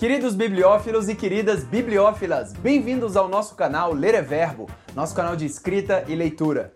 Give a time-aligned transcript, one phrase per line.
[0.00, 5.44] Queridos bibliófilos e queridas bibliófilas, bem-vindos ao nosso canal Ler é Verbo, nosso canal de
[5.44, 6.72] escrita e leitura.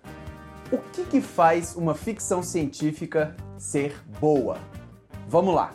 [0.70, 4.58] O que, que faz uma ficção científica ser boa?
[5.26, 5.72] Vamos lá!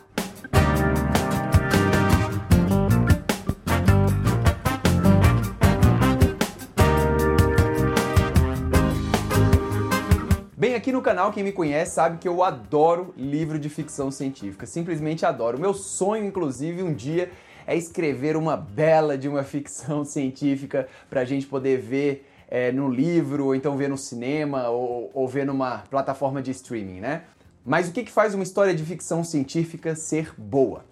[10.70, 14.66] Bem, aqui no canal, quem me conhece sabe que eu adoro livro de ficção científica.
[14.66, 15.58] Simplesmente adoro.
[15.58, 17.28] Meu sonho, inclusive, um dia
[17.66, 22.88] é escrever uma bela de uma ficção científica para a gente poder ver é, no
[22.88, 27.22] livro, ou então ver no cinema, ou, ou ver numa plataforma de streaming, né?
[27.66, 30.84] Mas o que, que faz uma história de ficção científica ser boa?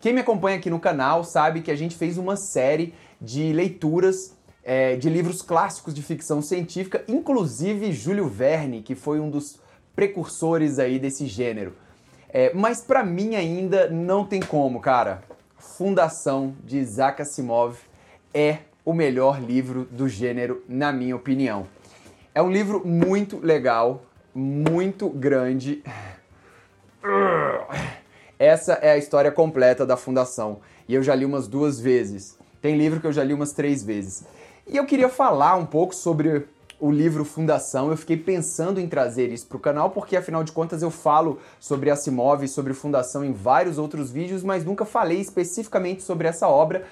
[0.00, 4.34] Quem me acompanha aqui no canal sabe que a gente fez uma série de leituras
[4.68, 9.60] é, de livros clássicos de ficção científica, inclusive Júlio Verne, que foi um dos
[9.94, 11.72] precursores aí desse gênero.
[12.28, 15.22] É, mas para mim ainda não tem como, cara.
[15.56, 17.76] Fundação de Isaac Asimov
[18.34, 21.68] é o melhor livro do gênero, na minha opinião.
[22.34, 24.02] É um livro muito legal,
[24.34, 25.80] muito grande.
[28.36, 32.36] Essa é a história completa da Fundação e eu já li umas duas vezes.
[32.60, 34.24] Tem livro que eu já li umas três vezes.
[34.68, 36.48] E eu queria falar um pouco sobre
[36.80, 37.88] o livro Fundação.
[37.88, 41.38] Eu fiquei pensando em trazer isso para o canal porque, afinal de contas, eu falo
[41.60, 46.48] sobre Asimov e sobre Fundação em vários outros vídeos, mas nunca falei especificamente sobre essa
[46.48, 46.84] obra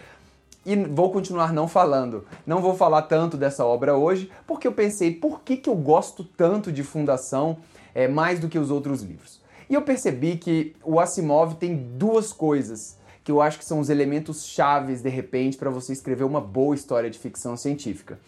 [0.65, 2.25] e vou continuar não falando.
[2.47, 6.23] Não vou falar tanto dessa obra hoje porque eu pensei por que, que eu gosto
[6.23, 7.59] tanto de Fundação
[7.93, 9.41] é, mais do que os outros livros.
[9.69, 13.89] E eu percebi que o Asimov tem duas coisas que eu acho que são os
[13.89, 18.19] elementos chaves, de repente, para você escrever uma boa história de ficção científica.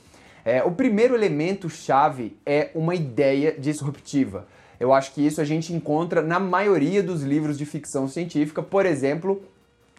[0.43, 4.47] É, o primeiro elemento chave é uma ideia disruptiva.
[4.81, 8.63] Eu acho que isso a gente encontra na maioria dos livros de ficção científica.
[8.63, 9.43] Por exemplo,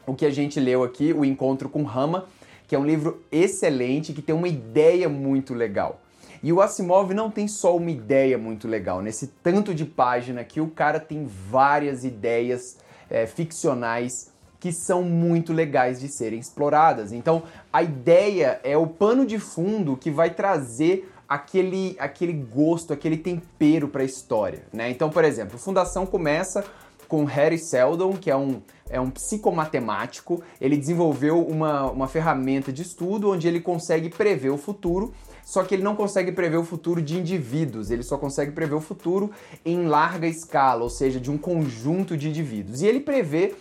[0.06, 2.26] o que a gente leu aqui, O Encontro com Rama,
[2.68, 6.02] que é um livro excelente, que tem uma ideia muito legal.
[6.42, 9.02] E o Asimov não tem só uma ideia muito legal.
[9.02, 12.78] Nesse tanto de página aqui, o cara tem várias ideias
[13.10, 17.12] é, ficcionais que são muito legais de serem exploradas.
[17.12, 23.18] Então, a ideia é o pano de fundo que vai trazer aquele, aquele gosto, aquele
[23.18, 24.90] tempero para a história, né?
[24.90, 26.64] Então, por exemplo, Fundação começa
[27.08, 30.42] com Harry Seldon, que é um, é um psicomatemático.
[30.60, 35.14] Ele desenvolveu uma, uma ferramenta de estudo onde ele consegue prever o futuro,
[35.44, 38.82] só que ele não consegue prever o futuro de indivíduos, ele só consegue prever o
[38.82, 39.32] futuro
[39.66, 42.82] em larga escala, ou seja, de um conjunto de indivíduos.
[42.82, 43.56] E ele prevê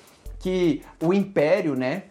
[0.47, 2.05] que o Império, né,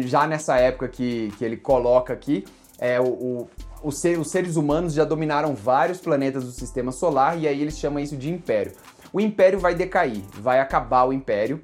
[0.00, 2.44] já nessa época que, que ele coloca aqui,
[2.76, 3.50] é, o, o
[3.80, 7.78] os, ser, os seres humanos já dominaram vários planetas do sistema solar e aí eles
[7.78, 8.72] chamam isso de Império.
[9.12, 11.60] O Império vai decair, vai acabar o Império.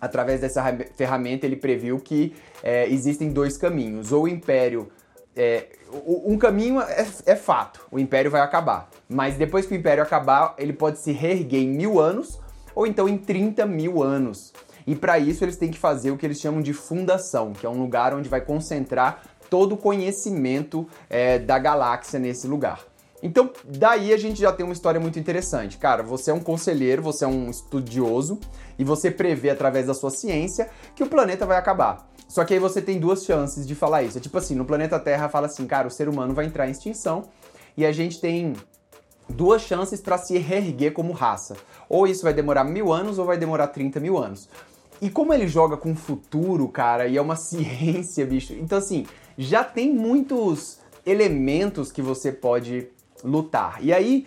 [0.00, 0.62] Através dessa
[0.94, 4.12] ferramenta, ele previu que é, existem dois caminhos.
[4.12, 4.88] Ou o Império.
[5.34, 5.66] É,
[6.06, 8.88] um caminho é, é fato, o Império vai acabar.
[9.08, 12.40] Mas depois que o Império acabar, ele pode se reerguer em mil anos
[12.72, 14.52] ou então em 30 mil anos.
[14.90, 17.68] E para isso eles têm que fazer o que eles chamam de fundação, que é
[17.68, 22.80] um lugar onde vai concentrar todo o conhecimento é, da galáxia nesse lugar.
[23.22, 25.78] Então, daí a gente já tem uma história muito interessante.
[25.78, 28.40] Cara, você é um conselheiro, você é um estudioso
[28.76, 32.10] e você prevê através da sua ciência que o planeta vai acabar.
[32.26, 34.18] Só que aí você tem duas chances de falar isso.
[34.18, 36.72] É tipo assim, no planeta Terra fala assim, cara, o ser humano vai entrar em
[36.72, 37.28] extinção
[37.76, 38.54] e a gente tem
[39.28, 41.56] duas chances para se reerguer como raça.
[41.88, 44.48] Ou isso vai demorar mil anos ou vai demorar 30 mil anos.
[45.00, 48.52] E como ele joga com o futuro, cara, e é uma ciência, bicho.
[48.54, 49.06] Então, assim,
[49.36, 52.88] já tem muitos elementos que você pode
[53.24, 53.78] lutar.
[53.82, 54.26] E aí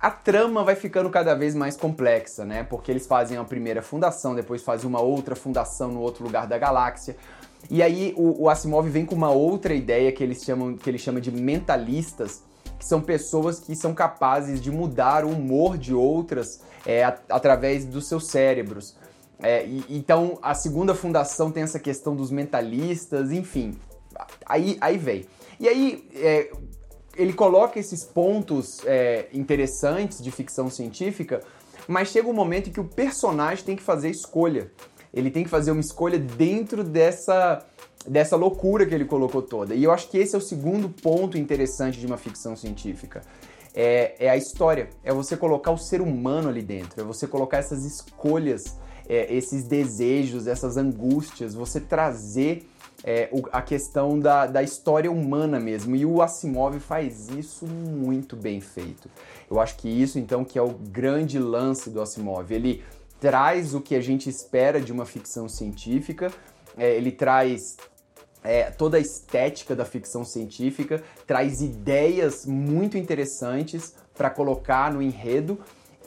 [0.00, 2.62] a trama vai ficando cada vez mais complexa, né?
[2.62, 6.58] Porque eles fazem a primeira fundação, depois fazem uma outra fundação no outro lugar da
[6.58, 7.16] galáxia.
[7.70, 10.98] E aí o, o Asimov vem com uma outra ideia que eles chamam que ele
[10.98, 12.42] chama de mentalistas,
[12.78, 18.06] que são pessoas que são capazes de mudar o humor de outras é, através dos
[18.06, 18.96] seus cérebros.
[19.42, 23.74] É, e, então a segunda fundação tem essa questão dos mentalistas, enfim.
[24.46, 25.26] Aí, aí vem.
[25.58, 26.50] E aí é,
[27.16, 31.42] ele coloca esses pontos é, interessantes de ficção científica,
[31.86, 34.70] mas chega um momento em que o personagem tem que fazer escolha.
[35.12, 37.64] Ele tem que fazer uma escolha dentro dessa,
[38.06, 39.74] dessa loucura que ele colocou toda.
[39.74, 43.22] E eu acho que esse é o segundo ponto interessante de uma ficção científica.
[43.74, 47.58] É, é a história, é você colocar o ser humano ali dentro, é você colocar
[47.58, 48.62] essas escolhas
[49.08, 52.66] é, esses desejos, essas angústias, você trazer
[53.02, 55.94] é, o, a questão da, da história humana mesmo.
[55.94, 59.10] E o Asimov faz isso muito bem feito.
[59.50, 62.50] Eu acho que isso, então, que é o grande lance do Asimov.
[62.50, 62.82] Ele
[63.20, 66.32] traz o que a gente espera de uma ficção científica,
[66.76, 67.76] é, ele traz
[68.42, 75.58] é, toda a estética da ficção científica, traz ideias muito interessantes para colocar no enredo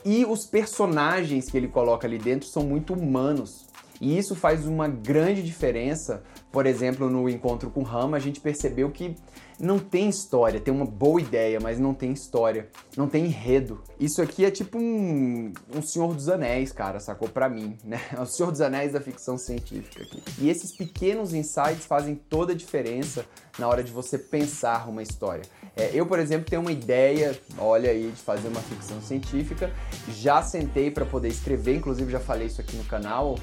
[0.04, 3.67] e os personagens que ele coloca ali dentro são muito humanos.
[4.00, 6.22] E isso faz uma grande diferença.
[6.52, 9.14] Por exemplo, no encontro com Rama, a gente percebeu que
[9.60, 13.82] não tem história, tem uma boa ideia, mas não tem história, não tem enredo.
[13.98, 17.28] Isso aqui é tipo um, um Senhor dos Anéis, cara, sacou?
[17.28, 18.00] Pra mim, né?
[18.16, 20.22] É o Senhor dos Anéis da ficção científica aqui.
[20.38, 23.26] E esses pequenos insights fazem toda a diferença
[23.58, 25.42] na hora de você pensar uma história.
[25.76, 29.72] É, eu, por exemplo, tenho uma ideia, olha aí, de fazer uma ficção científica.
[30.08, 33.36] Já sentei para poder escrever, inclusive já falei isso aqui no canal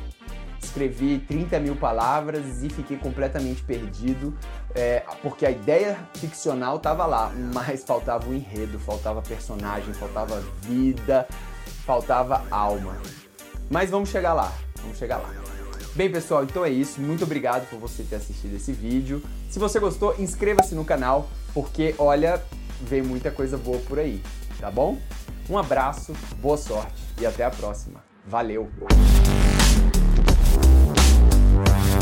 [0.75, 4.38] escrevi 30 mil palavras e fiquei completamente perdido,
[4.74, 11.25] é, porque a ideia ficcional estava lá, mas faltava o enredo, faltava personagem, faltava vida,
[11.86, 12.98] faltava alma.
[13.69, 14.51] Mas vamos chegar lá,
[14.81, 15.33] vamos chegar lá.
[15.95, 17.00] Bem, pessoal, então é isso.
[17.00, 19.24] Muito obrigado por você ter assistido esse vídeo.
[19.50, 22.44] Se você gostou, inscreva-se no canal, porque, olha,
[22.81, 24.22] vem muita coisa boa por aí,
[24.60, 25.00] tá bom?
[25.50, 28.04] Um abraço, boa sorte e até a próxima.
[28.27, 28.69] Valeu!
[31.55, 31.94] right.